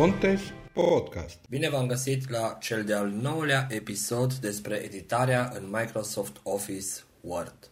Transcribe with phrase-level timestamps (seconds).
[0.00, 0.40] Contes
[0.72, 1.38] Podcast.
[1.48, 6.86] Bine v-am găsit la cel de-al nouălea episod despre editarea în Microsoft Office
[7.20, 7.70] Word.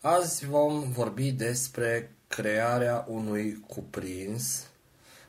[0.00, 4.66] Azi vom vorbi despre crearea unui cuprins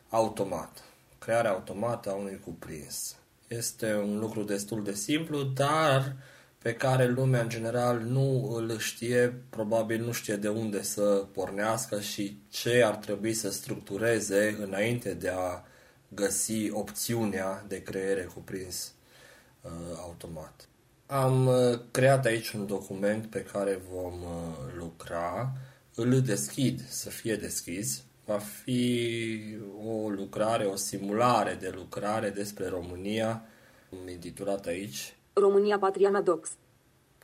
[0.10, 0.84] automat.
[1.20, 3.16] Crearea automată a unui cuprins.
[3.48, 6.16] Este un lucru destul de simplu, dar
[6.62, 12.00] pe care lumea în general nu îl știe, probabil nu știe de unde să pornească
[12.00, 15.64] și ce ar trebui să structureze înainte de a
[16.10, 18.94] găsi opțiunea de creere cuprins
[19.62, 20.68] uh, automat.
[21.06, 25.52] Am uh, creat aici un document pe care vom uh, lucra,
[25.96, 33.44] îl deschid să fie deschis, va fi o lucrare, o simulare de lucrare despre România,
[34.08, 36.50] intitulat aici România Patria mea Docs.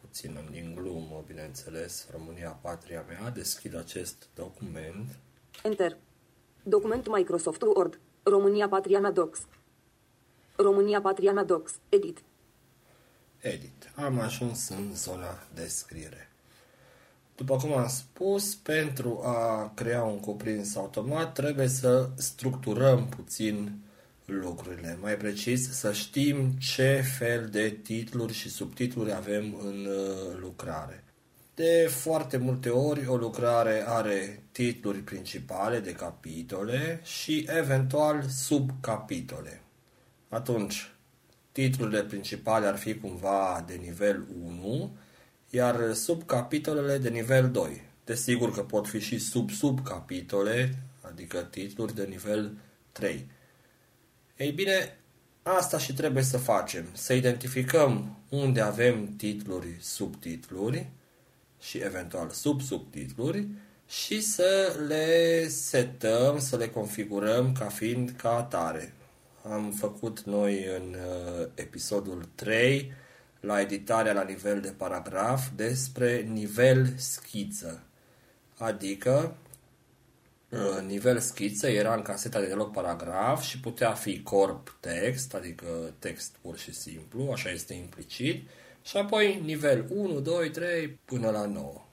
[0.02, 5.08] puțin din glumă, bineînțeles, România Patria mea, deschid acest document.
[5.64, 5.98] Enter.
[6.64, 8.00] Document Microsoft Word.
[8.28, 9.40] România Patria mea Docs.
[10.56, 11.74] România Patria mea Docs.
[11.90, 12.24] Edit.
[13.40, 13.92] Edit.
[13.96, 16.30] Am ajuns în zona de scriere.
[17.36, 23.80] După cum am spus, pentru a crea un cuprins automat trebuie să structurăm puțin
[24.26, 24.98] lucrurile.
[25.02, 31.04] Mai precis, să știm ce fel de titluri și subtitluri avem în uh, lucrare.
[31.56, 39.62] De foarte multe ori o lucrare are titluri principale de capitole și eventual subcapitole.
[40.30, 40.92] Atunci,
[41.52, 44.98] titlurile principale ar fi cumva de nivel 1,
[45.50, 47.82] iar subcapitolele de nivel 2.
[48.06, 52.58] Desigur că pot fi și sub-subcapitole, adică titluri de nivel
[52.92, 53.28] 3.
[54.38, 54.98] Ei bine,
[55.44, 60.90] asta și trebuie să facem, să identificăm unde avem titluri, subtitluri
[61.68, 63.48] și eventual sub-subtitluri
[63.88, 68.94] și să le setăm, să le configurăm ca fiind ca atare.
[69.44, 72.94] Am făcut noi în uh, episodul 3
[73.40, 77.84] la editarea la nivel de paragraf despre nivel schiță.
[78.58, 79.36] Adică
[80.50, 85.94] uh, nivel schiță era în caseta de deloc paragraf și putea fi corp text, adică
[86.00, 88.48] text pur și simplu, așa este implicit,
[88.86, 91.86] și apoi nivel 1, 2, 3 până la 9.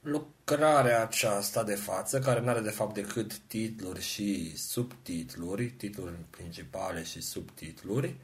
[0.00, 7.02] Lucrarea aceasta de față, care nu are de fapt decât titluri și subtitluri, titluri principale
[7.02, 8.14] și subtitluri,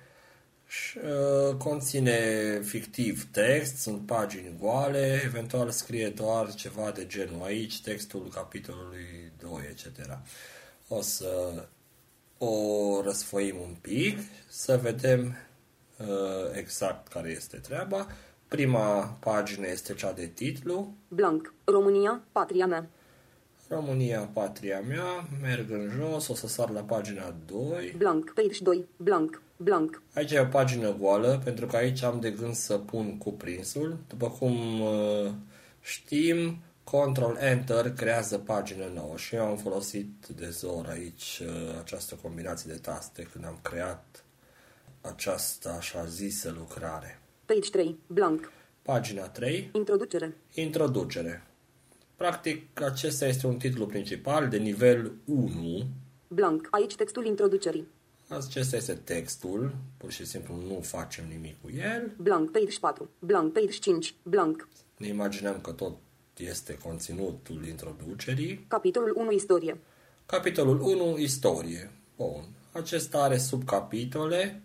[0.66, 2.18] și, uh, conține
[2.64, 9.50] fictiv text, sunt pagini goale, eventual scrie doar ceva de genul aici, textul capitolului 2,
[9.70, 10.18] etc.
[10.88, 11.64] O să
[12.38, 15.53] o răsfoim un pic, să vedem uh,
[16.52, 18.06] exact care este treaba.
[18.48, 21.54] Prima pagină este cea de titlu, Blank.
[21.64, 22.88] România Patria mea.
[23.68, 27.94] România, patria mea, merg în jos, o să sar la pagina 2.
[27.96, 28.32] Blank.
[28.32, 28.84] Page 2.
[28.96, 29.42] Blank.
[29.56, 30.02] Blank.
[30.14, 33.98] Aici e o pagină goală, pentru că aici am de gând să pun cuprinsul.
[34.08, 35.30] După cum uh,
[35.80, 42.72] știm, Control-Enter creează pagină nouă și eu am folosit de zor aici uh, această combinație
[42.72, 44.24] de taste când am creat
[45.08, 47.20] această așa zisă lucrare.
[47.44, 47.98] Page 3.
[48.06, 48.50] Blank.
[48.82, 50.36] Pagina 3, Introducere.
[50.54, 51.42] introducere.
[52.16, 55.86] Practic, acesta este un titlu principal de nivel 1.
[56.28, 56.68] Blank.
[56.70, 57.86] Aici textul introducerii.
[58.28, 62.12] Acesta este textul, pur și simplu nu facem nimic cu el.
[62.16, 62.50] Blank.
[62.50, 63.10] Page 4.
[63.18, 63.52] Blank.
[63.52, 64.14] Page 5.
[64.22, 64.68] Blank.
[64.96, 65.96] Ne imaginăm că tot
[66.36, 68.64] este conținutul introducerii.
[68.68, 69.30] Capitolul 1.
[69.30, 69.78] Istorie.
[70.26, 71.90] Capitolul 1, istorie.
[72.16, 72.44] Bun.
[72.72, 74.62] Acesta are subcapitole.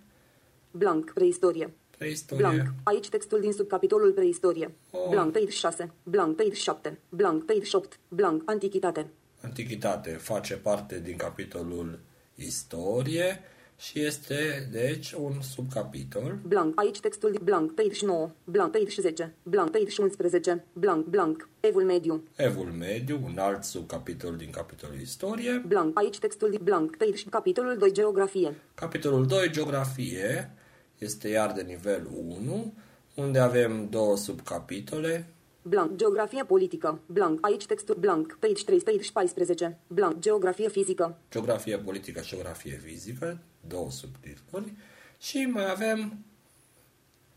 [0.71, 1.11] Blank.
[1.13, 1.73] Preistorie.
[1.97, 2.47] Preistorie.
[2.47, 2.73] Blank.
[2.83, 4.75] Aici textul din subcapitolul preistorie.
[4.91, 5.09] Oh.
[5.09, 5.31] Blank.
[5.31, 5.91] Page 6.
[6.03, 6.35] Blank.
[6.35, 6.99] Page 7.
[7.09, 7.45] Blank.
[7.45, 7.99] Page 8.
[8.07, 8.41] Blank.
[8.45, 9.09] Antichitate.
[9.41, 11.99] Antichitate face parte din capitolul
[12.35, 13.39] istorie
[13.79, 16.39] și este, deci, un subcapitol.
[16.47, 16.79] Blank.
[16.79, 17.71] Aici textul din blank.
[17.73, 18.31] Page 9.
[18.43, 18.71] Blank.
[18.71, 19.33] Page 10.
[19.43, 19.71] Blank.
[19.71, 20.65] Page 11.
[20.73, 21.05] Blank.
[21.05, 21.49] Blank.
[21.59, 22.23] Evul mediu.
[22.35, 25.63] Evul mediu, un alt subcapitol din capitolul istorie.
[25.67, 25.97] Blank.
[25.97, 26.95] Aici textul din blank.
[26.97, 27.23] Page.
[27.29, 27.91] Capitolul 2.
[27.91, 28.55] Geografie.
[28.73, 30.55] Capitolul 2, geografie,
[30.99, 32.73] este iar de nivel 1,
[33.15, 35.27] unde avem două subcapitole.
[35.61, 35.95] Blank.
[35.95, 36.99] Geografie politică.
[37.05, 37.37] Blank.
[37.41, 38.37] Aici textul blank.
[38.39, 38.79] Page 3.
[38.79, 39.79] Page 14.
[39.87, 40.19] Blank.
[40.19, 41.17] Geografie fizică.
[41.31, 44.73] Geografie politică și geografie fizică, două subtitluri.
[45.19, 46.23] Și mai avem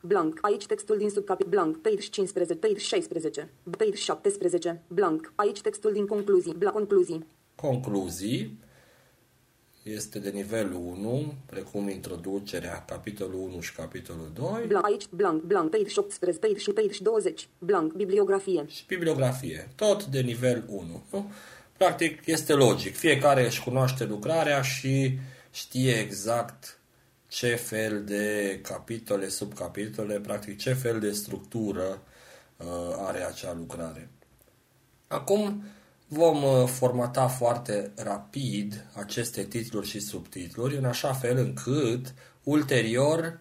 [0.00, 0.38] Blank.
[0.40, 1.50] Aici textul din subcapitol.
[1.50, 1.76] Blank.
[1.76, 2.54] Page 15.
[2.54, 3.50] Page 16.
[3.78, 4.82] Page 17.
[4.88, 5.32] Blank.
[5.34, 6.54] Aici textul din concluzii.
[6.54, 6.74] Blank.
[6.74, 7.24] Concluzii.
[7.54, 8.58] concluzii,
[9.82, 14.84] este de nivel 1, precum introducerea, capitolul 1 și capitolul 2, Blank.
[14.84, 15.42] Aici blank.
[15.42, 15.70] Blank.
[15.70, 16.38] Page 18.
[16.38, 17.48] Page și page 20.
[17.58, 17.92] Blank.
[17.92, 18.64] Bibliografie.
[18.68, 21.02] și bibliografie, tot de nivel 1.
[21.10, 21.30] Nu?
[21.76, 25.18] Practic este logic, fiecare își cunoaște lucrarea și
[25.50, 26.78] știe exact
[27.28, 32.02] ce fel de capitole, subcapitole, practic ce fel de structură
[32.56, 34.10] uh, are acea lucrare.
[35.08, 35.64] Acum
[36.12, 43.40] vom uh, formata foarte rapid aceste titluri și subtitluri în așa fel încât ulterior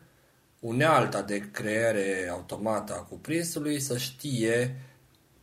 [0.60, 4.82] unealta de creare automată a cuprinsului să știe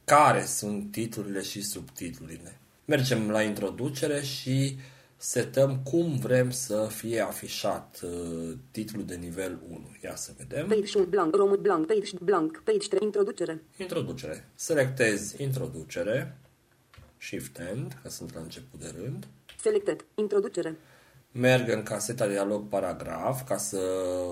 [0.04, 2.60] care sunt titlurile și subtitlurile.
[2.84, 4.78] Mergem la introducere și
[5.16, 9.96] setăm cum vrem să fie afișat uh, titlul de nivel 1.
[10.04, 10.66] Ia să vedem.
[10.66, 13.62] Page 1 blank, român blank, page blank, page 3, introducere.
[13.76, 14.48] Introducere.
[14.54, 16.38] Selectez introducere.
[17.19, 19.26] Shift End, că sunt la început de rând.
[19.61, 20.76] Selected, introducere.
[21.32, 23.81] Merg în caseta de dialog paragraf ca să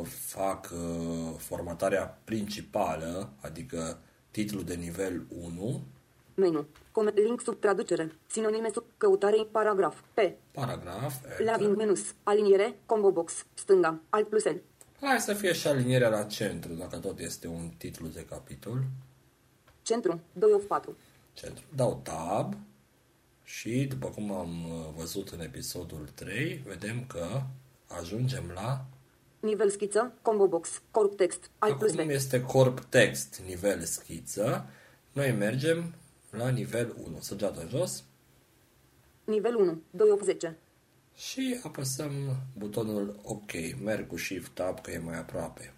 [0.05, 3.99] fac uh, formatarea principală, adică
[4.31, 5.83] titlul de nivel 1.
[6.35, 6.67] Menu.
[6.93, 8.13] Com- link sub traducere.
[8.27, 10.01] Sinonime sub căutare paragraf.
[10.15, 10.19] P.
[10.53, 11.15] Paragraf.
[11.39, 12.15] Lavin menus.
[12.23, 12.79] Aliniere.
[12.87, 13.47] Combo box.
[13.55, 14.01] Stânga.
[14.09, 14.61] Alt plus N.
[15.01, 18.83] Hai să fie și alinierea la centru, dacă tot este un titlu de capitol.
[19.83, 20.21] Centru.
[20.33, 20.97] 2 of 4.
[21.33, 21.65] Centru.
[21.75, 22.55] Dau tab
[23.49, 27.43] și, după cum am uh, văzut în episodul 3, vedem că
[27.87, 28.87] ajungem la...
[29.41, 30.13] Nivel schiță.
[30.23, 30.83] Combo box.
[30.91, 31.51] Corp text.
[31.59, 32.11] Alt plus Acum V.
[32.11, 34.67] este corp text, nivel schiță.
[35.13, 35.95] Noi mergem
[36.31, 37.21] la nivel 1.
[37.21, 38.05] Săgeată jos
[39.25, 39.83] Nivel 1.
[39.91, 40.57] 2 of 10.
[41.15, 42.13] și apăsăm
[42.59, 43.51] butonul OK.
[43.83, 45.73] Merg cu Shift Tab că e mai aproape.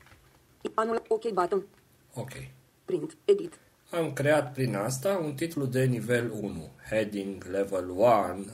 [0.75, 1.67] Anul OK button.
[2.15, 2.31] OK.
[2.85, 3.17] Print.
[3.25, 3.59] Edit.
[3.91, 6.71] Am creat prin asta un titlu de nivel 1.
[6.89, 8.01] Heading level 1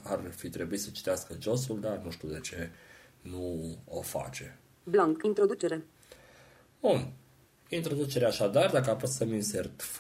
[0.03, 2.71] ar fi trebuit să citească josul, dar nu știu de ce
[3.21, 4.59] nu o face.
[4.85, 5.23] Blank.
[5.23, 5.85] Introducere.
[6.81, 7.13] Bun.
[7.69, 9.99] Introducerea așadar, dacă apăsăm insert F,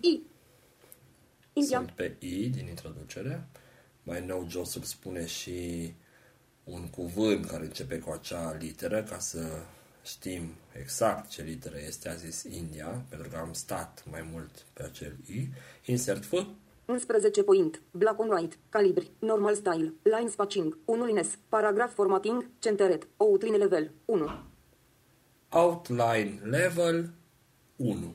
[0.00, 0.20] I.
[1.52, 1.78] India.
[1.78, 3.48] sunt pe I din introducere.
[4.02, 5.92] Mai nou josul spune și
[6.64, 9.62] un cuvânt care începe cu acea literă ca să
[10.04, 14.82] știm exact ce literă este, a zis India, pentru că am stat mai mult pe
[14.82, 15.48] acel I.
[15.84, 16.32] Insert F,
[16.84, 17.82] 11 point.
[17.90, 18.56] Black on white.
[18.68, 19.10] Calibri.
[19.18, 19.94] Normal style.
[20.02, 20.78] Line spacing.
[20.84, 21.38] 1 lines.
[21.48, 22.50] Paragraph formatting.
[22.58, 23.06] Centeret.
[23.16, 23.90] Outline level.
[24.04, 24.30] 1.
[25.48, 27.10] Outline Level
[27.76, 28.14] 1.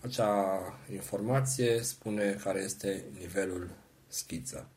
[0.00, 0.60] Acea
[0.92, 3.70] informație spune care este nivelul
[4.06, 4.68] schiță.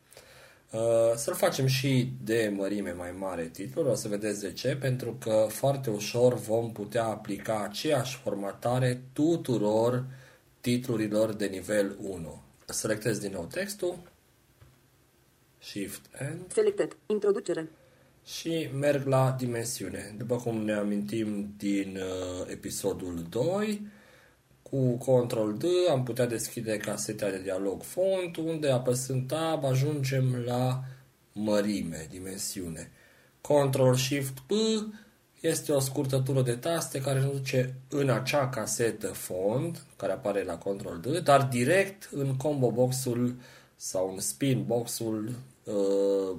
[0.71, 0.79] Uh,
[1.15, 5.45] Să-l facem și de mărime mai mare titlul, o să vedeți de ce, pentru că
[5.49, 10.05] foarte ușor vom putea aplica aceeași formatare tuturor
[10.61, 12.41] titlurilor de nivel 1.
[12.65, 14.11] Selectez din nou textul,
[15.59, 16.97] Shift N Selected.
[17.05, 17.69] Introducere.
[18.25, 20.15] și merg la dimensiune.
[20.17, 23.81] După cum ne amintim din uh, episodul 2,
[24.71, 30.83] cu Ctrl D am putea deschide caseta de dialog font, unde apăsând Tab ajungem la
[31.33, 32.91] mărime, dimensiune.
[33.41, 34.51] Ctrl Shift P
[35.39, 40.57] este o scurtătură de taste care ne duce în acea casetă font, care apare la
[40.57, 43.35] Ctrl D, dar direct în combo boxul
[43.75, 45.31] sau în spin boxul
[45.63, 46.37] uh,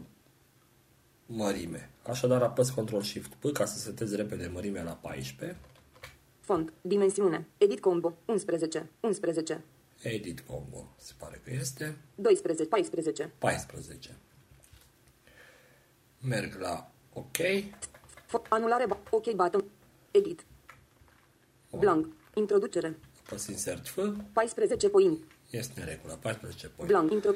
[1.26, 1.90] mărime.
[2.02, 5.58] Așadar apăs Ctrl Shift P ca să setez repede mărimea la 14.
[6.42, 6.72] Font.
[6.80, 7.46] Dimensiune.
[7.58, 8.16] Edit combo.
[8.24, 8.90] 11.
[9.00, 9.64] 11.
[10.02, 12.64] Edit combo, se pare că este 12.
[12.64, 13.32] 14.
[13.38, 14.16] 14.
[16.20, 17.36] Merg la OK.
[18.26, 18.86] Fo- anulare.
[18.86, 19.64] ba- OK button.
[20.10, 20.44] Edit.
[21.78, 22.06] Blank.
[22.34, 22.98] Introducere.
[23.26, 23.98] Apăs Insert F.
[24.32, 25.18] 14 point.
[25.50, 26.90] Este în regulă, 14 point.
[26.90, 27.10] Blank.
[27.12, 27.30] Intro.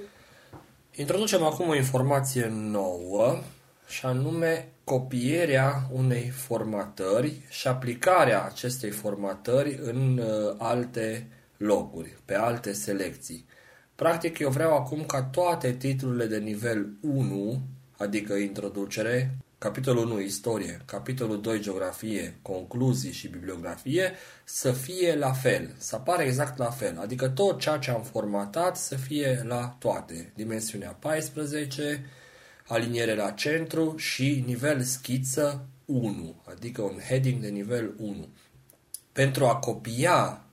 [0.95, 3.43] Introducem acum o informație nouă
[3.89, 12.73] și anume copierea unei formatări și aplicarea acestei formatări în uh, alte locuri, pe alte
[12.73, 13.47] selecții.
[13.95, 17.61] Practic, eu vreau acum ca toate titlurile de nivel 1,
[17.97, 24.13] adică introducere, capitolul 1 istorie, capitolul 2 geografie, concluzii și bibliografie,
[24.45, 26.99] să fie la fel, să apară exact la fel.
[27.01, 30.33] Adică tot ceea ce am formatat să fie la toate.
[30.35, 32.05] Dimensiunea 14,
[32.67, 38.29] aliniere la centru și nivel schiță 1, adică un heading de nivel 1.
[39.13, 40.47] Pentru a copia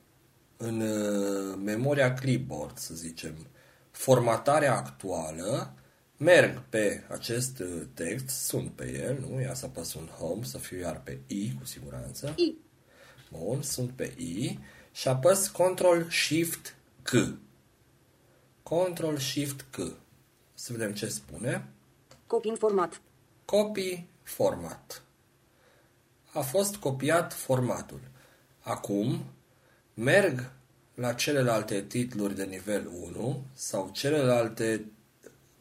[0.58, 3.48] în uh, memoria clipboard, să zicem,
[3.92, 5.74] formatarea actuală,
[6.18, 9.42] merg pe acest uh, text, sunt pe el, nu?
[9.42, 12.34] Ia să apăs un home, să fiu iar pe I, cu siguranță.
[12.36, 12.56] I.
[13.32, 14.60] Bun, sunt pe I
[14.92, 17.12] și apăs Ctrl Shift C.
[18.64, 19.78] Ctrl Shift C.
[20.54, 21.73] Să vedem ce spune.
[22.34, 23.02] Copying format.
[23.46, 25.04] Copy format.
[26.34, 28.00] A fost copiat formatul.
[28.60, 29.26] Acum
[29.94, 30.52] merg
[30.94, 34.86] la celelalte titluri de nivel 1 sau celelalte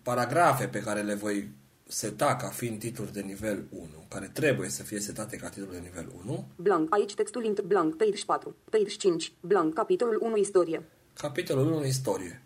[0.03, 1.51] paragrafe pe care le voi
[1.89, 5.79] seta ca fiind titluri de nivel 1, care trebuie să fie setate ca titluri de
[5.79, 6.95] nivel 1, Blank.
[6.95, 7.97] Aici textul int blank.
[7.97, 8.57] Page 4.
[8.71, 9.33] Page 5.
[9.41, 9.75] Blank.
[9.75, 10.89] Capitolul 1 istorie.
[11.13, 12.43] capitolul 1 istorie.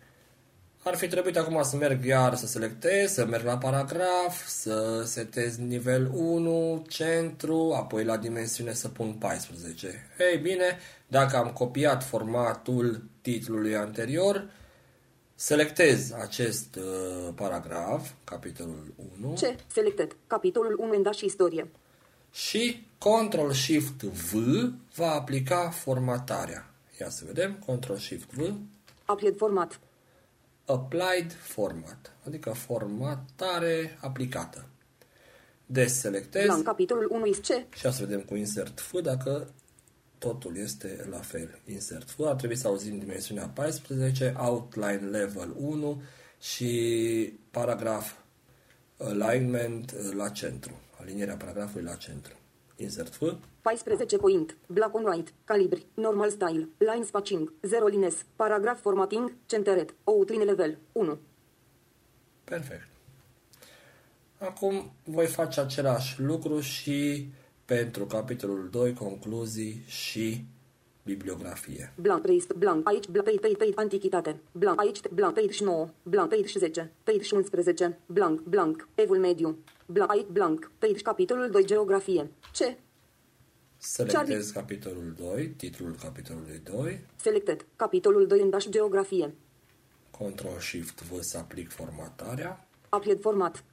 [0.87, 5.57] Ar fi trebuit acum să merg iar să selectez, să merg la paragraf, să setez
[5.57, 10.07] nivel 1, centru, apoi la dimensiune să pun 14.
[10.31, 14.49] Ei bine, dacă am copiat formatul titlului anterior,
[15.35, 19.71] selectez acest uh, paragraf, capitolul 1, C.
[19.71, 20.15] Selected.
[20.27, 21.71] Capitolul 1 îndași istorie.
[22.31, 24.33] și Ctrl-Shift-V
[24.95, 26.73] va aplica formatarea.
[26.99, 28.53] Ia să vedem, Ctrl-Shift-V,
[29.05, 29.79] Applied format.
[30.69, 34.65] Applied Format, adică formatare aplicată.
[35.65, 36.63] Deselectez Blank.
[36.63, 37.75] Capitolul 1 is C.
[37.75, 39.53] și o să vedem cu Insert F dacă
[40.17, 41.59] totul este la fel.
[41.65, 46.01] Insert F, ar trebui să auzim dimensiunea 14, Outline Level 1
[46.39, 48.13] și paragraf
[48.97, 52.33] Alignment la centru, alinierea paragrafului la centru.
[52.79, 54.57] Insert F, 14 point.
[54.67, 55.33] Black on white.
[55.45, 55.85] Calibri.
[55.93, 56.67] Normal style.
[56.77, 57.51] Line spacing.
[57.61, 58.25] 0 lines.
[58.35, 59.33] Paragraph formatting.
[59.45, 59.93] Centered.
[60.03, 60.77] Outline level.
[60.91, 61.17] 1.
[62.43, 62.87] Perfect.
[64.37, 67.29] Acum voi face același lucru și
[67.65, 70.45] pentru capitolul 2, concluzii și
[71.03, 71.93] bibliografie.
[71.95, 72.21] Blank.
[72.21, 72.53] Preist.
[72.53, 72.87] Blank.
[72.87, 73.07] Aici.
[73.07, 73.25] Blank.
[73.25, 73.39] Page.
[73.39, 73.55] Page.
[73.55, 73.73] Page.
[73.75, 74.39] Antichitate.
[74.51, 74.79] Blank.
[74.79, 74.99] Aici.
[75.13, 75.33] Blank.
[75.33, 75.89] Page 9.
[76.03, 76.29] Blank.
[76.29, 76.91] Page 10.
[77.03, 77.99] Page 11.
[78.05, 78.41] Blank.
[78.41, 78.87] Blank.
[78.95, 79.57] Evul mediu.
[79.87, 80.11] Blank.
[80.11, 80.25] Aici.
[80.31, 80.71] Blank.
[80.77, 81.01] Page.
[81.01, 81.65] Capitolul 2.
[81.65, 82.31] Geografie.
[82.53, 82.59] C.
[83.79, 87.65] Selectez capitolul 2, titlul capitolului 2, Selected.
[87.75, 89.33] Capitolul 2 îndași geografie.
[90.11, 92.67] Ctrl-Shift-V să aplic formatarea.
[92.89, 93.63] Applied format.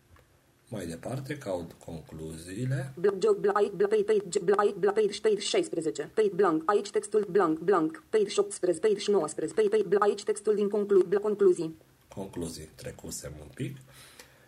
[0.69, 2.93] Mai departe, caut concluziile.
[2.97, 6.91] Blank, geo, blank, aici, blank, page, page, blank, blank, page, page 16, page blank, aici
[6.91, 11.23] textul blank, blank, page 18, page 19, page, page, blank, aici textul din conclu, blank,
[11.23, 11.77] concluzii.
[12.15, 13.77] Concluzii trecusem un pic.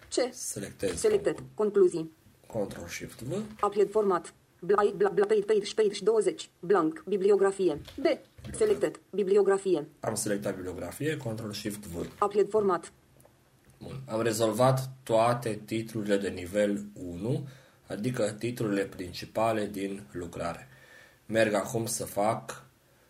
[0.08, 0.18] C.
[0.32, 1.42] Selectez Selected.
[1.54, 2.10] Concluzii.
[2.46, 3.42] Ctrl-Shift-V.
[3.60, 4.34] Applied format.
[4.60, 7.80] Blank, blank, blank, page, page, page 20, blank, bibliografie.
[8.00, 8.04] B.
[8.54, 9.00] Selected.
[9.10, 9.86] Bibliografie.
[10.00, 12.06] Am selectat bibliografie, Ctrl-Shift-V.
[12.18, 12.92] Applied format.
[13.82, 14.02] Bun.
[14.06, 17.48] Am rezolvat toate titlurile de nivel 1,
[17.86, 20.68] adică titlurile principale din lucrare.
[21.26, 22.64] Merg acum să fac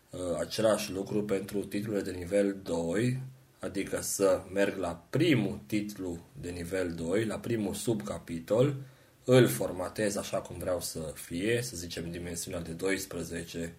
[0.09, 3.21] uh, același lucru pentru titlurile de nivel 2,
[3.59, 8.75] adică să merg la primul titlu de nivel 2, la primul subcapitol,
[9.23, 13.75] îl formatez așa cum vreau să fie, să zicem dimensiunea de 12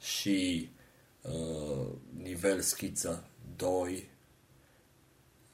[0.00, 0.70] și
[1.20, 1.86] uh,
[2.22, 4.10] nivel schiță 2,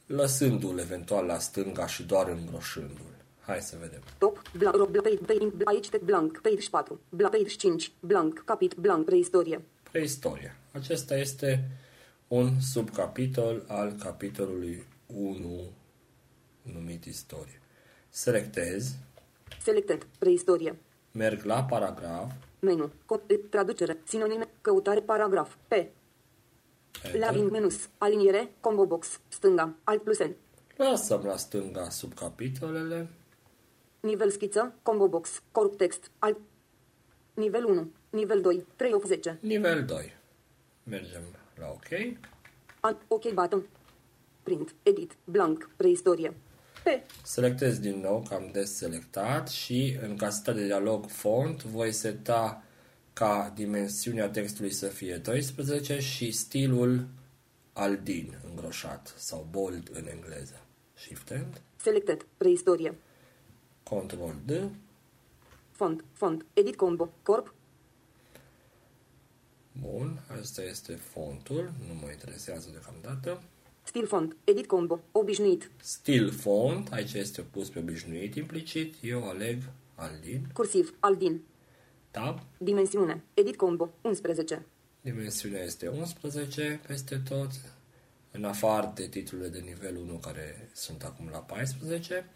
[0.06, 3.14] lăsându-l eventual la stânga și doar îngroșându-l.
[3.40, 4.00] Hai să vedem.
[4.18, 7.92] Top, blank, ro, blank, page, page, blank, aici text blank, page 4, blank, page 5,
[8.00, 9.64] blank, capit, blank, preistorie.
[9.90, 10.56] Preistoria.
[10.72, 11.70] Acesta este
[12.28, 15.60] un subcapitol al capitolului 1
[16.62, 17.60] numit istorie.
[18.08, 18.92] Selectez,
[19.62, 20.06] Selected.
[20.18, 20.78] Preistorie.
[21.12, 22.90] merg la paragraf, Menu.
[23.06, 24.00] Co- traducere.
[24.04, 24.48] Sinonime.
[24.60, 25.00] Căutare.
[25.00, 25.54] Paragraf.
[25.68, 25.72] P.
[27.12, 27.88] Labing menus.
[27.98, 28.50] Aliniere.
[28.60, 29.20] Combo box.
[29.28, 29.74] Stânga.
[29.84, 30.34] Alt plus N.
[30.76, 33.08] lăsăm la stânga subcapitolele,
[34.00, 34.74] Nivel schiță.
[34.82, 35.42] Combo box.
[35.52, 36.10] Corp text.
[36.18, 36.38] Alt.
[37.34, 37.90] Nivel 1.
[38.10, 38.66] Nivel 2.
[38.76, 39.38] 3 of 10.
[39.40, 40.12] nivel 2.
[40.82, 41.22] Mergem
[41.54, 42.16] la OK.
[42.80, 43.02] Alt.
[43.08, 43.66] OK button.
[44.42, 44.74] Print.
[44.82, 45.16] Edit.
[45.24, 45.70] Blank.
[45.76, 46.34] Preistorie.
[46.82, 46.86] P.
[47.22, 52.62] Selectez din nou că am deselectat și în caseta de dialog font voi seta
[53.12, 57.06] ca dimensiunea textului să fie 12 și stilul
[57.72, 60.60] aldin îngroșat sau bold în engleză.
[60.94, 62.26] Shift End, Selected.
[62.36, 62.94] Preistorie.
[63.82, 64.50] Control D,
[65.70, 66.04] Font.
[66.12, 66.44] Font.
[66.52, 67.10] Edit combo.
[67.22, 67.54] Corp.
[69.80, 73.42] bun, asta este fontul, nu mă interesează deocamdată.
[73.82, 74.36] Stil font.
[74.44, 75.00] Edit combo.
[75.12, 75.70] Obișnuit.
[75.82, 79.62] Stil font, aici este pus pe obișnuit implicit, eu aleg
[79.94, 80.94] aldin, Cursiv.
[81.00, 81.40] Aldin.
[82.10, 83.22] tab, Dimensiune.
[83.34, 83.90] Edit combo.
[84.00, 84.66] 11.
[85.00, 87.50] Dimensiunea este 11 peste tot,
[88.30, 92.28] în afară de titlurile de nivel 1 care sunt acum la 14.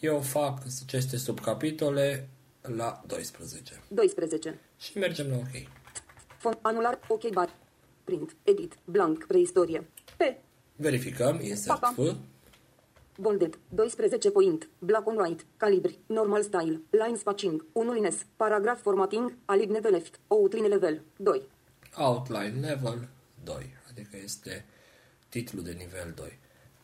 [0.00, 2.28] Eu fac aceste subcapitole
[2.60, 4.60] la 12 12.
[4.78, 5.79] și mergem la OK.
[6.40, 7.48] Font anular, ok bar.
[8.04, 9.88] Print, edit, blank, preistorie.
[10.16, 10.22] P.
[10.76, 12.02] Verificăm, insert Papa.
[12.02, 12.14] F,
[13.18, 19.36] Bolded, 12 point, black on white, calibri, normal style, line spacing, 1 lines, paragraph formatting,
[19.44, 21.42] aligned left, outline level, 2.
[21.96, 23.08] outline level
[23.44, 23.54] 2,
[23.90, 24.64] adică este
[25.28, 26.38] titlul de nivel 2.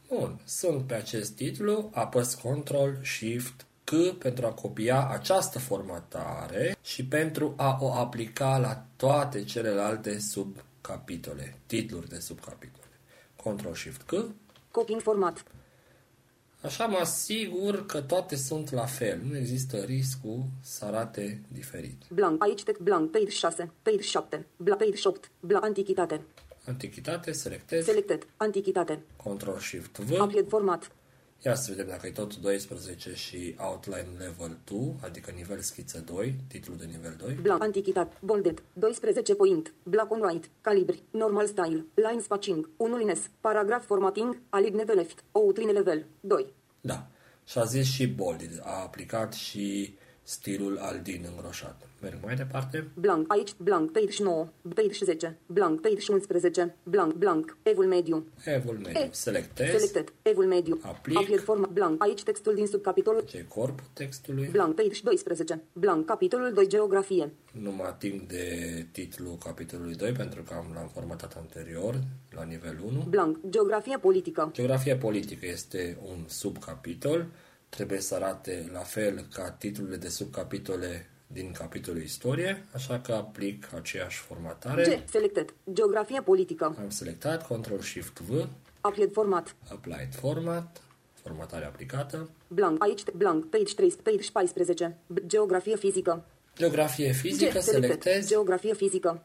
[0.09, 7.05] Bun, sunt pe acest titlu, apăs Ctrl Shift C pentru a copia această formatare și
[7.05, 12.85] pentru a o aplica la toate celelalte subcapitole, titluri de subcapitole.
[13.37, 14.25] Ctrl Shift C,
[14.71, 15.45] Copying format,
[16.61, 19.21] Așa mă asigur că toate sunt la fel.
[19.29, 22.03] Nu există riscul să arate diferit.
[22.09, 22.43] Blank.
[22.43, 23.11] Aici text blank.
[23.11, 23.73] Page 6.
[23.83, 24.47] Page 7.
[24.57, 25.31] Bla page 8.
[25.41, 26.21] Bla antichitate.
[26.67, 28.27] Antichitate, selectez, Selected.
[28.37, 29.03] Antichitate.
[29.17, 30.21] Ctrl-Shift V.
[30.21, 30.91] Applied format.
[31.45, 36.37] Ia să vedem dacă e tot 12 și Outline Level 2, adică nivel schiță 2,
[36.49, 37.35] titlul de nivel 2.
[37.43, 37.63] Blank.
[37.63, 38.13] Antichitat.
[38.21, 38.63] Bolded.
[38.73, 39.73] 12 point.
[39.83, 40.49] Black on white.
[40.61, 41.03] Calibri.
[41.11, 41.85] Normal style.
[41.95, 42.71] Line spacing.
[42.77, 43.31] 1 lines.
[43.41, 44.41] Paragraph formatting.
[44.49, 45.25] Aligne the left.
[45.33, 46.07] Outline level.
[46.21, 46.55] 2.
[46.81, 47.07] Da.
[47.45, 48.61] Și a zis și bolded.
[48.63, 51.89] A aplicat și stilul Aldin îngroșat.
[52.03, 52.89] Merg mai departe.
[52.95, 53.33] Blank.
[53.33, 53.55] Aici.
[53.57, 53.93] Blank.
[53.93, 54.49] Page 9.
[54.75, 55.39] Page 10.
[55.47, 55.81] Blank.
[55.81, 56.77] Page 11.
[56.83, 57.13] Blank.
[57.13, 57.57] Blank.
[57.63, 58.27] Evul mediu.
[58.45, 59.01] Evul mediu.
[59.01, 59.09] E.
[59.11, 59.71] Selectez.
[59.71, 60.13] Selected.
[60.23, 60.79] Evul mediu.
[60.83, 61.17] Aplic.
[61.17, 61.71] Applied format.
[61.71, 62.03] Blank.
[62.03, 63.21] Aici textul din subcapitolul.
[63.21, 64.49] Ce e corpul textului.
[64.51, 64.75] Blank.
[64.75, 65.63] Page 12.
[65.73, 66.07] Blank.
[66.07, 66.69] Capitolul 2.
[66.69, 67.33] Geografie.
[67.53, 72.81] Nu mă ating de titlul capitolului 2 pentru că am, l-am formatat anterior, la nivel
[72.87, 73.07] 1.
[73.09, 73.39] Blank.
[73.49, 74.51] Geografie politică.
[74.53, 77.27] Geografia politică este un subcapitol.
[77.77, 83.69] Trebuie să arate la fel ca titlurile de subcapitole din capitolul istorie, așa că aplic
[83.75, 85.03] aceeași formatare.
[85.07, 85.11] G.
[85.11, 85.55] Selected.
[85.73, 86.65] Geografie politică.
[86.79, 88.47] Am selectat Ctrl-Shift-V,
[88.81, 89.55] Applied format.
[89.71, 90.81] Applied Format,
[91.23, 92.31] formatare aplicată.
[92.49, 92.83] Blank.
[92.83, 93.03] Aici.
[93.17, 93.45] Blank.
[93.45, 93.91] Page 3.
[94.03, 94.99] Page 14.
[95.07, 96.25] B- Geografie fizică.
[96.57, 97.63] Geografie fizică, G.
[97.63, 97.83] Selected.
[98.03, 99.23] selectez Geografie fizică.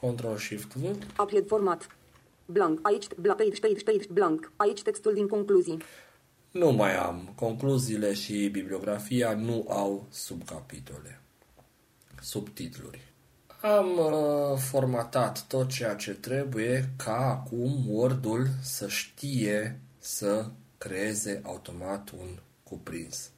[0.00, 1.86] Ctrl-Shift-V, Applied format.
[2.46, 2.78] Blank.
[2.82, 3.06] Aici.
[3.16, 4.06] Bla, page, page, page.
[4.12, 4.52] Blank.
[4.56, 5.78] Aici textul din concluzii.
[6.52, 7.32] Nu mai am.
[7.34, 11.20] Concluziile și bibliografia nu au subcapitole,
[12.20, 13.12] subtitluri.
[13.60, 20.46] Am uh, formatat tot ceea ce trebuie ca acum Word-ul să știe să
[20.78, 23.30] creeze automat un cuprins.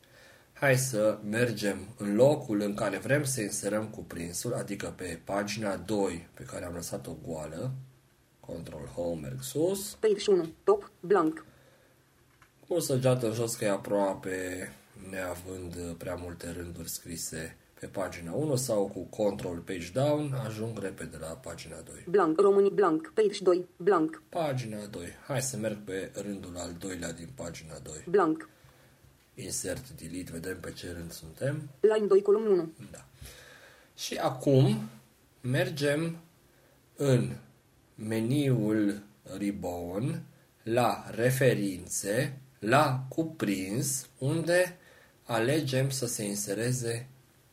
[0.52, 6.28] Hai să mergem în locul în care vrem să inserăm cuprinsul, adică pe pagina 2
[6.34, 7.72] pe care am lăsat-o goală,
[8.40, 10.48] Control Home, merg sus, Page 1.
[10.64, 10.90] Top.
[11.00, 11.44] Blank.
[12.68, 14.72] Cu săgeată în jos că e aproape
[15.10, 21.16] neavând prea multe rânduri scrise pe pagina 1 sau cu Control Page Down ajung repede
[21.20, 22.04] la pagina 2.
[22.08, 22.40] Blank.
[22.40, 22.70] Români.
[22.70, 23.12] Blank.
[23.14, 23.66] Page 2.
[23.76, 24.22] Blank.
[24.28, 25.06] Pagina 2.
[25.26, 28.04] Hai să merg pe rândul al doilea din pagina 2.
[28.08, 28.48] Blank.
[29.34, 31.70] Insert, delete, vedem pe ce rând suntem.
[31.80, 32.22] Line 2.
[32.22, 32.72] Column 1.
[32.90, 33.04] Da.
[33.96, 34.88] Și acum
[35.40, 36.16] mergem
[36.96, 37.30] în
[37.94, 39.02] meniul
[39.36, 40.22] Ribbon
[40.62, 44.78] la referințe, la cuprins, unde
[45.22, 47.08] alegem să se insereze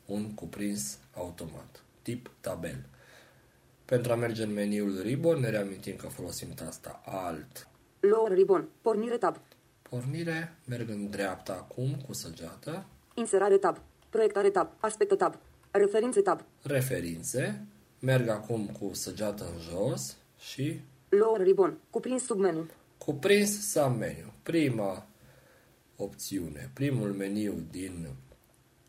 [0.06, 2.86] un cuprins automat, tip tabel.
[3.86, 7.68] Pentru a merge în meniul Ribbon, ne reamintim că folosim tasta Alt.
[8.00, 8.68] Lower ribbon.
[8.82, 9.38] Pornire tab.
[9.82, 13.78] Pornire, merg în dreapta acum cu săgeată, Inserare tab.
[14.10, 14.70] Proiectare tab.
[14.80, 15.38] Aspecte tab.
[15.72, 16.42] Referințe tab.
[16.62, 17.66] referințe,
[18.00, 21.78] merg acum cu săgeată în jos și Lower ribbon.
[21.90, 22.66] Cuprins submenu.
[23.06, 24.32] Cuprins submenu.
[24.44, 25.06] Prima
[25.96, 28.08] opțiune, primul meniu din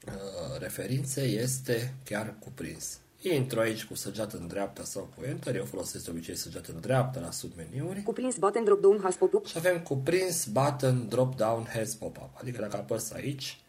[0.06, 3.00] uh, referințe este chiar cuprins.
[3.20, 6.80] Intru aici cu săgeată în dreapta sau cu Enter, eu folosesc de obicei săgeată în
[6.80, 9.46] dreapta la submeniuri Cuprins button drop down has pop-up.
[9.46, 13.60] și avem cuprins button drop down has pop-up, adică dacă apăs aici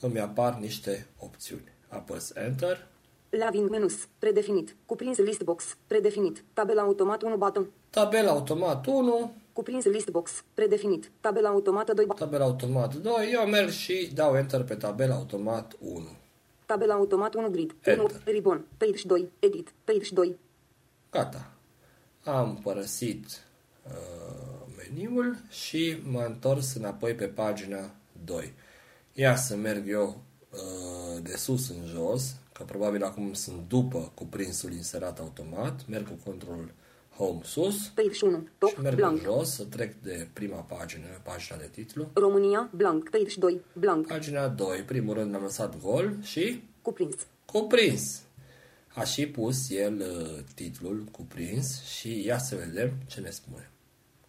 [0.00, 1.72] îmi apar niște opțiuni.
[1.88, 2.86] Apăs Enter,
[3.30, 4.08] Laving menus.
[4.18, 4.76] Predefinit.
[4.86, 5.76] Cuprins list box.
[5.86, 6.44] Predefinit.
[6.52, 7.70] Tabela automat 1 button.
[7.90, 10.44] tabel automat 1, Cuprins list box.
[10.54, 11.10] Predefinit.
[11.20, 12.28] Tabela automată 2 button.
[12.28, 16.08] tabel automat 2, eu merg și dau Enter pe tabel automat 1.
[16.66, 17.74] Tabela automat 1 grid.
[17.86, 18.22] 1 Enter.
[18.24, 18.64] ribbon.
[18.76, 19.28] Page 2.
[19.38, 19.72] Edit.
[19.84, 20.36] Page 2.
[21.10, 21.50] Gata.
[22.24, 23.26] Am părăsit
[23.86, 27.90] uh, meniul și m-am întors înapoi pe pagina
[28.24, 28.52] 2.
[29.12, 34.72] Ia să merg eu uh, de sus în jos, că probabil acum sunt după cuprinsul
[34.72, 35.86] inserat automat.
[35.88, 36.72] Merg cu control
[37.18, 38.48] Home sus Page 1.
[38.58, 38.68] Top.
[38.70, 39.16] și merg Blank.
[39.16, 42.10] în jos să trec de prima pagină, pagina de titlu.
[42.14, 42.70] România.
[42.74, 43.08] Blank.
[43.10, 43.60] Page 2.
[43.72, 44.06] Blank.
[44.06, 47.14] Pagina 2, primul rând am lăsat gol și Cuprins.
[47.44, 48.22] cuprins.
[48.94, 53.70] A și pus el uh, titlul cuprins și ia să vedem ce ne spune.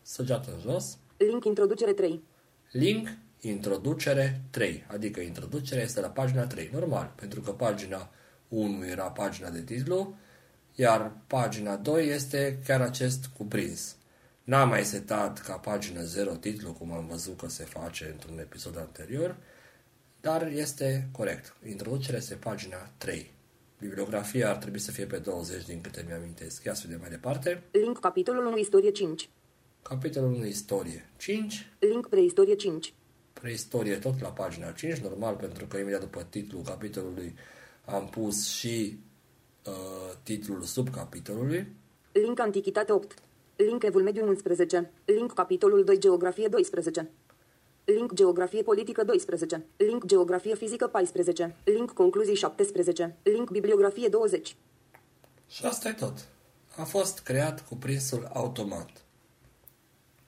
[0.02, 2.24] Săgeată în jos, Link introducere 3.
[2.72, 3.08] link,
[3.42, 8.10] introducere 3, adică introducerea este la pagina 3, normal, pentru că pagina
[8.48, 10.16] 1 era pagina de titlu,
[10.76, 13.96] iar pagina 2 este chiar acest cuprins.
[14.44, 18.78] N-am mai setat ca pagina 0 titlu, cum am văzut că se face într-un episod
[18.78, 19.38] anterior,
[20.22, 21.56] dar este corect.
[21.68, 23.32] Introducerea este pagina 3.
[23.80, 26.64] Bibliografia ar trebui să fie pe 20 din câte mi-amintesc.
[26.64, 27.64] Ia să vedem mai departe.
[27.72, 29.30] Link capitolul 1 istorie 5.
[29.82, 31.72] Capitolul 1 istorie 5.
[31.80, 32.94] Link preistorie 5.
[33.34, 37.36] Preistorie tot la pagina 5, normal, pentru că imediat după titlul capitolului
[37.86, 39.00] am pus și
[39.66, 39.74] uh,
[40.24, 41.68] titlul subcapitolului.
[42.12, 43.14] Link antichitate 8.
[43.56, 44.92] Link evul mediu 11.
[45.06, 47.10] Link capitolul 2 geografie 12.
[47.86, 49.66] Link geografie politică 12.
[49.78, 51.56] Link geografie fizică 14.
[51.64, 53.18] Link concluzii 17.
[53.24, 54.56] Link bibliografie 20.
[55.48, 56.28] Și asta e tot.
[56.76, 58.90] A fost creat cuprinsul automat.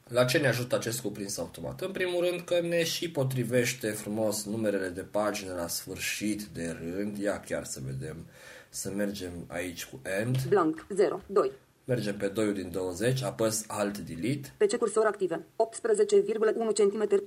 [0.07, 1.81] La ce ne ajută acest cuprins automat?
[1.81, 7.17] În primul rând că ne și potrivește frumos numerele de pagină la sfârșit de rând.
[7.17, 8.25] Ia chiar să vedem.
[8.73, 10.37] Să mergem aici cu end.
[10.49, 11.21] Blank 0.
[11.27, 11.51] 2.
[11.85, 14.53] Mergem pe 2 din 20, apăs Alt Delete.
[14.57, 15.45] PC cursor active.
[15.55, 17.23] 18,1 cm.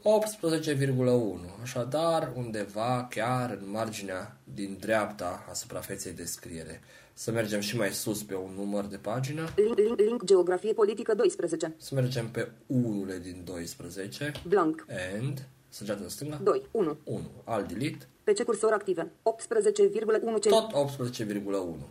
[1.50, 1.60] 18,1.
[1.62, 6.80] Așadar, undeva chiar în marginea din dreapta a suprafeței de scriere.
[7.12, 9.48] Să mergem și mai sus pe un număr de pagină.
[9.56, 11.74] Link, link, link geografie politică 12.
[11.76, 14.32] Să mergem pe 1 din 12.
[14.48, 15.48] Blank And.
[15.74, 16.40] Săgeată în stânga.
[16.42, 16.62] 2.
[16.70, 16.96] 1.
[17.04, 17.20] 1.
[17.44, 18.08] Alt delete.
[18.24, 19.10] PC cursor active.
[19.22, 20.38] 18,1 cm.
[20.48, 21.88] Tot 18,1.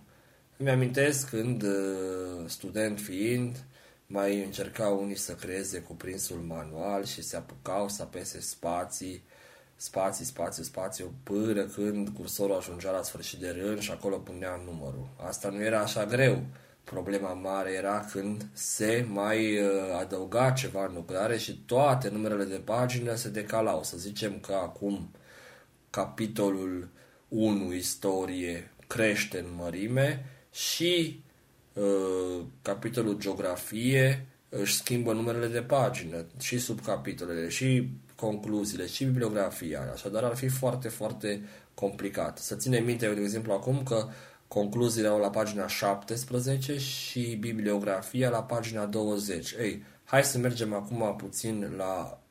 [0.57, 1.69] Îmi amintesc când, uh,
[2.45, 3.63] student fiind,
[4.07, 9.23] mai încercau unii să creeze cuprinsul manual și se apucau să apese spații,
[9.75, 15.07] spații, spațiu, spațiu, până când cursorul ajungea la sfârșit de rând și acolo punea numărul.
[15.25, 16.43] Asta nu era așa greu.
[16.83, 19.69] Problema mare era când se mai uh,
[19.99, 23.83] adăuga ceva în lucrare și toate numerele de pagină se decalau.
[23.83, 25.09] Să zicem că acum
[25.89, 26.87] capitolul
[27.27, 31.23] 1, istorie, crește în mărime și
[31.73, 39.89] uh, capitolul geografie își schimbă numerele de pagină și subcapitolele și concluziile și bibliografia.
[39.93, 41.41] Așadar ar fi foarte, foarte
[41.73, 42.37] complicat.
[42.37, 44.07] Să ținem minte, eu, de exemplu, acum că
[44.53, 49.55] concluziile au la pagina 17 și bibliografia la pagina 20.
[49.59, 52.23] Ei, hai să mergem acum puțin la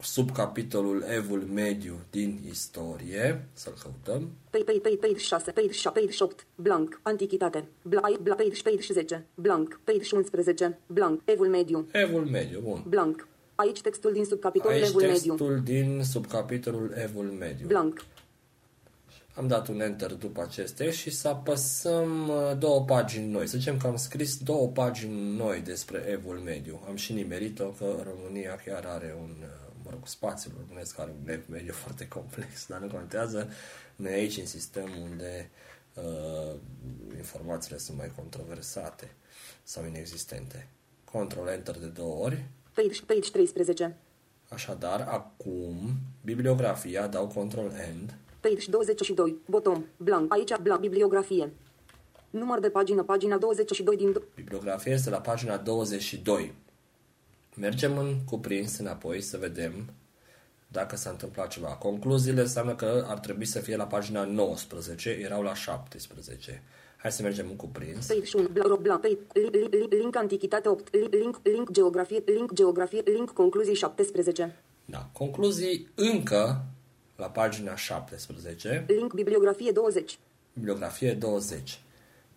[0.00, 4.30] subcapitolul Evul Mediu din istorie, să-l căutăm.
[4.50, 8.92] Page, page, page, page 6, page 7, page 8, blank, antichitate, blank, blank, page, page
[8.92, 12.84] 10, blank, page 11, blank, Evul Mediu, Evul Mediu, bun.
[12.88, 13.28] blank.
[13.54, 17.66] Aici textul din subcapitolul Aici Evul Mediu, textul din subcapitolul Evul Mediu.
[17.66, 18.04] blank.
[19.34, 23.46] Am dat un enter după acest text și să apăsăm uh, două pagini noi.
[23.46, 26.80] Să zicem că am scris două pagini noi despre Evul Mediu.
[26.86, 31.28] Am și nimerit-o că România chiar are un, uh, mă rog, spațiul românesc are un
[31.28, 33.48] Ev Mediu foarte complex, dar nu contează.
[33.96, 35.50] Noi aici insistăm unde
[35.94, 36.54] uh,
[37.16, 39.10] informațiile sunt mai controversate
[39.62, 40.68] sau inexistente.
[41.04, 42.44] Control Enter de două ori.
[42.72, 43.96] Page, page 13,
[44.48, 45.90] Așadar, acum,
[46.24, 48.14] bibliografia, dau Control End,
[48.48, 51.52] page 22, bottom, blank, aici blank, bibliografie.
[52.30, 54.12] Număr de pagină, pagina 22 din...
[54.12, 56.52] do- Bibliografia este la pagina 22.
[57.56, 59.72] Mergem în cuprins înapoi să vedem
[60.68, 61.68] dacă s-a întâmplat ceva.
[61.68, 66.62] Concluziile înseamnă că ar trebui să fie la pagina 19, erau la 17.
[66.96, 68.06] Hai să mergem în cuprins.
[68.06, 72.52] Page 1, blank, blank, page, link, link, link, antichitate 8, link, link, link, geografie, link,
[72.52, 75.08] geografie, link, concluzii 17, Da.
[75.12, 76.64] Concluzii încă
[77.16, 80.18] la pagina 17, link, bibliografie 20.
[80.52, 81.78] bibliografie 20.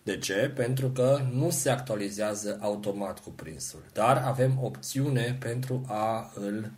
[0.02, 0.52] De ce?
[0.54, 6.70] Pentru că nu se actualizează automat cuprinsul, dar avem opțiune pentru a îl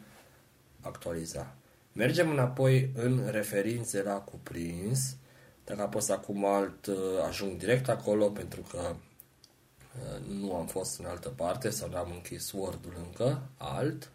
[0.81, 1.55] actualiza.
[1.93, 5.17] Mergem înapoi în referințe la cuprins.
[5.65, 6.97] Dacă apăs acum alt, uh,
[7.29, 12.53] ajung direct acolo pentru că uh, nu am fost în altă parte sau n-am închis
[12.53, 13.43] Word-ul încă.
[13.57, 14.11] Alt.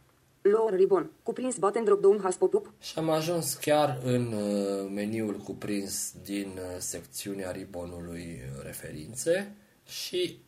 [0.52, 1.12] Lower ribbon.
[1.24, 2.74] Cuprins button drop down has pop-up.
[2.80, 9.56] Și am ajuns chiar în uh, meniul cuprins din uh, secțiunea ribbonului uh, referințe
[9.86, 10.40] și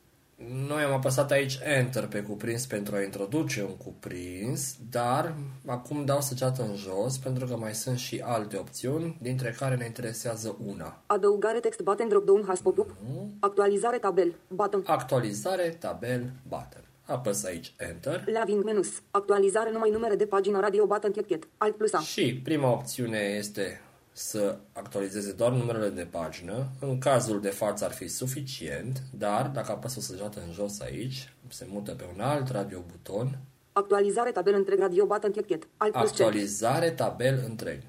[0.67, 6.21] noi am apăsat aici Enter pe cuprins pentru a introduce un cuprins, dar acum dau
[6.21, 11.01] săgeată în jos pentru că mai sunt și alte opțiuni, dintre care ne interesează una.
[11.05, 12.95] Adăugare text button drop down has pop-up.
[13.39, 14.33] Actualizare tabel.
[14.47, 14.83] Button.
[14.85, 16.86] Actualizare, tabel, button.
[17.07, 18.87] Apăs aici Enter Laving menus.
[19.11, 21.47] Actualizare numai numere de pagină radio button cat cat.
[21.57, 21.99] Alt plus A.
[21.99, 26.67] Și prima opțiune este să actualizeze doar numerele de pagină.
[26.79, 31.33] În cazul de față ar fi suficient, dar dacă apăs o săgeată în jos aici,
[31.47, 33.39] se mută pe un alt radio buton,
[33.77, 35.67] Actualizare tabel întreg radio button cat cat.
[35.77, 36.11] Alt plus C.
[36.11, 37.81] actualizare tabel întreg.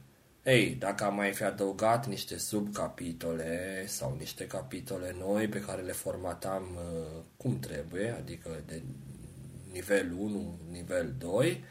[0.44, 5.92] Ei, dacă am mai fi adăugat niște subcapitole sau niște capitole noi pe care le
[5.92, 8.83] formatam uh, cum trebuie, adică de
[9.72, 11.64] nivel 1, nivel 2,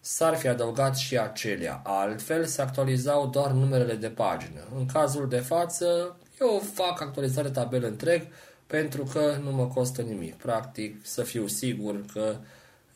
[0.00, 1.80] s-ar fi adăugat și acelea.
[1.84, 4.60] Altfel se actualizau doar numerele de pagină.
[4.74, 8.22] În cazul de față, eu fac actualizare tabel întreg
[8.66, 10.34] pentru că nu mă costă nimic.
[10.34, 12.36] Practic, să fiu sigur că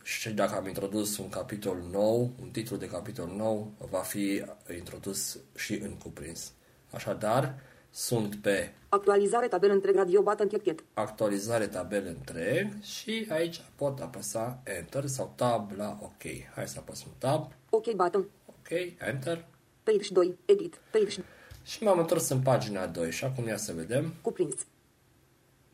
[0.02, 4.44] și dacă am introdus un capitol nou, un titlu de capitol nou, va fi
[4.76, 6.52] introdus și în cuprins.
[6.90, 7.54] Așadar,
[7.90, 10.84] sunt pe Actualizare tabel întreg radio button cat cat.
[10.94, 16.22] actualizare tabel întreg și aici pot apăsa Enter sau Tab la OK.
[16.54, 17.52] Hai să apăsăm Tab.
[17.70, 18.28] OK button.
[18.46, 18.68] Ok,
[19.08, 19.44] Enter.
[19.82, 20.38] Page 2.
[20.44, 20.80] Edit.
[20.90, 21.22] Page.
[21.62, 24.14] Și m-am întors în pagina 2 și acum ia să vedem.
[24.22, 24.54] Cuprins.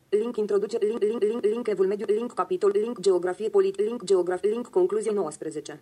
[0.09, 4.49] Link introducere, link, link, link, link, evul mediu, link capitol, link geografie polit, link geografie,
[4.49, 5.81] link concluzie 19.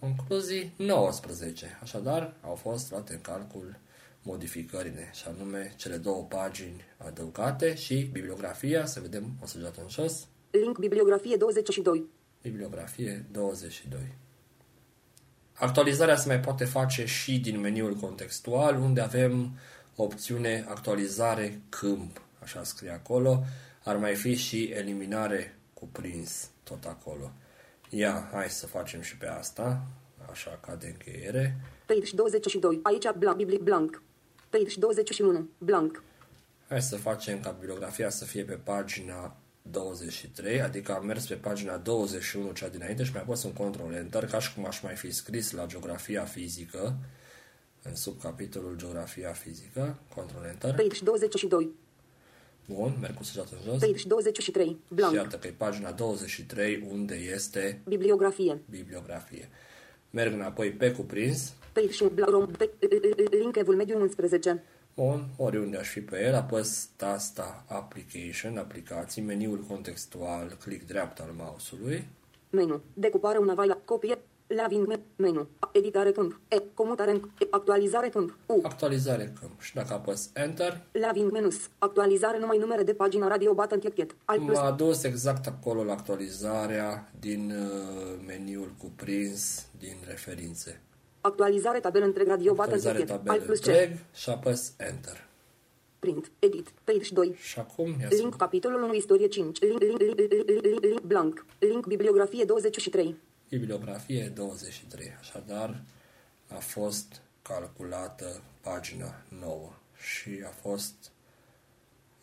[0.00, 1.78] Concluzii 19.
[1.82, 3.76] Așadar, au fost luate în calcul
[4.28, 10.28] modificările, și anume cele două pagini adăugate și bibliografia, să vedem o săgeată în jos,
[10.50, 12.04] Link bibliografie 22.
[12.42, 14.00] bibliografie 22.
[15.52, 19.58] Actualizarea se mai poate face și din meniul contextual, unde avem
[19.96, 23.42] opțiune actualizare câmp, așa scrie acolo.
[23.84, 27.32] Ar mai fi și eliminare cuprins, tot acolo.
[27.88, 29.86] Ia, hai să facem și pe asta,
[30.30, 31.60] așa ca de încheiere.
[31.86, 32.80] Page 22.
[32.82, 34.02] Aici blank, bibli, blank.
[34.50, 35.48] Page 21.
[35.58, 36.02] Blank.
[36.68, 41.76] Hai să facem ca bibliografia să fie pe pagina 23, adică am mers pe pagina
[41.76, 45.10] 21, cea dinainte, și mai apăs un control enter, ca și cum aș mai fi
[45.10, 46.96] scris la geografia fizică,
[47.82, 50.74] în subcapitolul geografia fizică, control enter.
[50.74, 51.70] Page 22.
[52.66, 53.80] Bun, merg cu săgeată în jos.
[53.80, 54.66] Page 23.
[54.66, 55.14] Și Blank.
[55.14, 58.62] iată că e pagina 23, unde este Bibliografie.
[58.70, 59.48] bibliografie.
[60.10, 61.52] Merg înapoi pe cuprins.
[61.72, 62.30] Page și blank.
[62.30, 62.70] Rom, pe,
[63.30, 64.64] link evul mediu 11.
[64.94, 71.34] Bun, oriunde aș fi pe el, apăs tasta Application, aplicații, meniul contextual, click dreapta al
[71.36, 72.08] mouse-ului.
[72.50, 72.80] Menu.
[72.94, 73.78] Decupare una vaila.
[73.84, 74.18] Copie.
[74.48, 75.48] Laving me- menu.
[75.72, 76.40] Editare câmp.
[76.48, 76.62] E.
[76.74, 78.36] Comutare în e, Actualizare câmp.
[78.46, 78.60] U.
[78.62, 79.60] Actualizare câmp.
[79.60, 81.56] Și dacă apăs Enter, Laving menus.
[81.78, 84.16] Actualizare numai numere de pagina radio button ticket.
[84.24, 84.56] Alt plus.
[84.58, 90.80] m-a dus exact acolo la actualizarea din uh, meniul cuprins din referințe.
[91.20, 93.16] Actualizare tabel întreg radio button Actualizare ticket.
[93.16, 93.66] tabel Alt plus C.
[93.66, 95.26] întreg și apăs Enter.
[95.98, 96.30] Print.
[96.38, 96.68] Edit.
[96.84, 97.34] Page 2.
[97.40, 99.60] Și acum, ia să Link capitolul 1 istorie 5.
[99.60, 101.46] Link, link, link, link, link, link, link blank.
[101.58, 103.16] Link bibliografie 23.
[103.48, 105.16] Bibliografie 23.
[105.20, 105.82] Așadar,
[106.48, 109.72] a fost calculată pagina 9
[110.12, 110.94] și a fost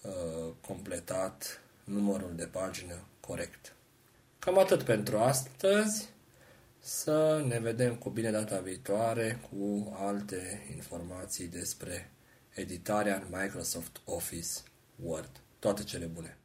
[0.01, 3.75] uh, completat numărul de pagină corect.
[4.39, 6.09] Cam atât pentru astăzi.
[6.79, 12.11] Să ne vedem cu bine data viitoare cu alte informații despre
[12.53, 14.49] editarea în Microsoft Office
[14.95, 15.41] Word.
[15.59, 16.37] Toate cele bune!